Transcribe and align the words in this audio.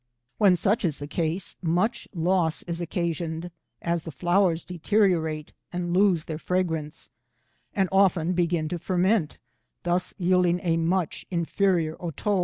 When 0.39 0.55
such 0.57 0.83
is 0.83 0.97
the 0.97 1.05
case 1.05 1.55
much 1.61 2.07
loss 2.15 2.63
is 2.63 2.81
occasioned, 2.81 3.51
as 3.83 4.01
the 4.01 4.11
flowers 4.11 4.65
deteriorate 4.65 5.53
and 5.71 5.93
lose 5.95 6.25
their 6.25 6.39
fragrance, 6.39 7.11
and 7.75 7.87
often 7.91 8.33
begin 8.33 8.67
to 8.69 8.79
ferment, 8.79 9.37
thus 9.83 10.15
yielding 10.17 10.59
a 10.63 10.75
much 10.77 11.27
inferior 11.29 11.95
otto. 12.03 12.39